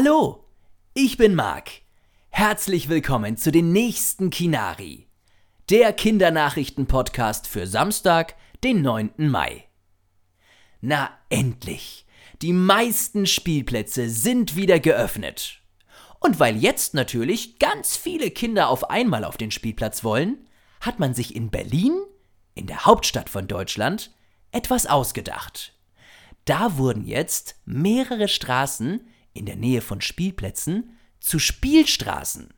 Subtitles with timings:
[0.00, 0.44] Hallo,
[0.94, 1.72] ich bin Marc.
[2.28, 5.08] Herzlich willkommen zu den nächsten Kinari,
[5.70, 9.10] der Kindernachrichten-Podcast für Samstag, den 9.
[9.16, 9.64] Mai.
[10.80, 12.06] Na endlich!
[12.42, 15.62] Die meisten Spielplätze sind wieder geöffnet.
[16.20, 20.46] Und weil jetzt natürlich ganz viele Kinder auf einmal auf den Spielplatz wollen,
[20.80, 21.98] hat man sich in Berlin,
[22.54, 24.12] in der Hauptstadt von Deutschland,
[24.52, 25.74] etwas ausgedacht.
[26.44, 29.00] Da wurden jetzt mehrere Straßen
[29.38, 32.52] in der Nähe von Spielplätzen zu Spielstraßen.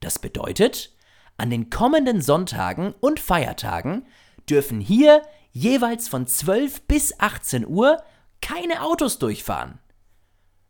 [0.00, 0.94] Das bedeutet,
[1.36, 4.06] an den kommenden Sonntagen und Feiertagen
[4.48, 8.02] dürfen hier jeweils von 12 bis 18 Uhr
[8.40, 9.78] keine Autos durchfahren.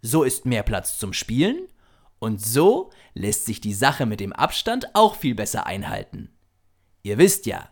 [0.03, 1.69] So ist mehr Platz zum Spielen
[2.19, 6.31] und so lässt sich die Sache mit dem Abstand auch viel besser einhalten.
[7.03, 7.69] Ihr wisst ja,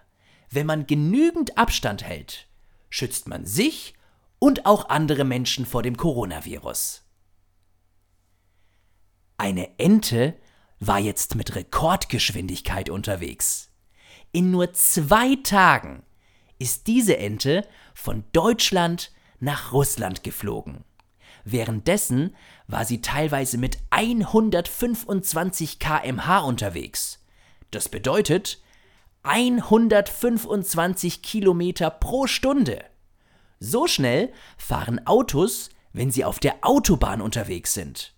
[0.50, 2.48] wenn man genügend Abstand hält,
[2.90, 3.94] schützt man sich
[4.38, 7.07] und auch andere Menschen vor dem Coronavirus.
[9.40, 10.34] Eine Ente
[10.80, 13.70] war jetzt mit Rekordgeschwindigkeit unterwegs.
[14.32, 16.02] In nur zwei Tagen
[16.58, 20.82] ist diese Ente von Deutschland nach Russland geflogen.
[21.44, 22.34] Währenddessen
[22.66, 27.24] war sie teilweise mit 125 kmh unterwegs.
[27.70, 28.60] Das bedeutet
[29.22, 32.84] 125 Kilometer pro Stunde.
[33.60, 38.17] So schnell fahren Autos, wenn sie auf der Autobahn unterwegs sind.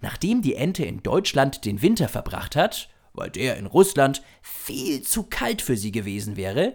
[0.00, 5.24] Nachdem die Ente in Deutschland den Winter verbracht hat, weil der in Russland viel zu
[5.24, 6.74] kalt für sie gewesen wäre,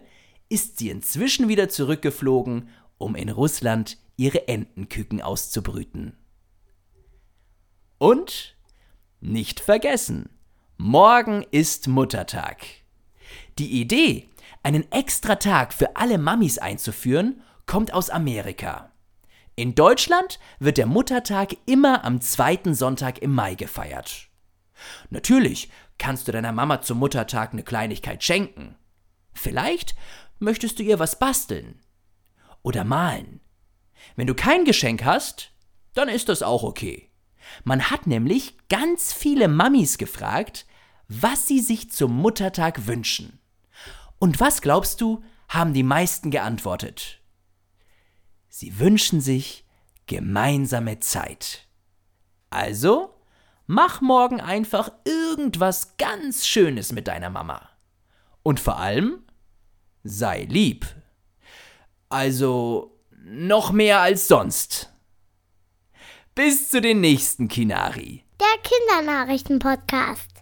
[0.50, 6.18] ist sie inzwischen wieder zurückgeflogen, um in Russland ihre Entenküken auszubrüten.
[7.98, 8.56] Und
[9.20, 10.30] nicht vergessen,
[10.78, 12.66] morgen ist Muttertag.
[13.60, 14.28] Die Idee,
[14.64, 18.92] einen extra Tag für alle Mammis einzuführen, kommt aus Amerika.
[19.56, 24.30] In Deutschland wird der Muttertag immer am zweiten Sonntag im Mai gefeiert.
[25.10, 28.76] Natürlich kannst du deiner Mama zum Muttertag eine Kleinigkeit schenken.
[29.34, 29.96] Vielleicht
[30.40, 31.80] möchtest du ihr was basteln
[32.64, 33.42] oder malen.
[34.16, 35.52] Wenn du kein Geschenk hast,
[35.94, 37.10] dann ist das auch okay.
[37.64, 40.66] Man hat nämlich ganz viele Mammis gefragt,
[41.08, 43.40] was sie sich zum Muttertag wünschen.
[44.18, 47.21] Und was glaubst du, haben die meisten geantwortet?
[48.54, 49.66] Sie wünschen sich
[50.08, 51.70] gemeinsame Zeit.
[52.50, 53.14] Also,
[53.66, 57.70] mach morgen einfach irgendwas ganz Schönes mit deiner Mama.
[58.44, 59.24] Und vor allem,
[60.04, 60.86] sei lieb.
[62.10, 64.92] Also, noch mehr als sonst.
[66.36, 68.26] Bis zu den nächsten Kinari.
[68.38, 70.41] Der Kindernachrichten-Podcast.